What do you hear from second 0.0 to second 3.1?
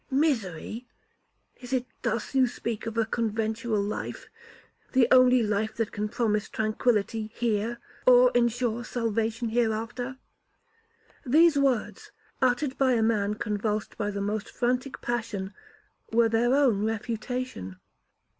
'Misery! is it thus you speak of a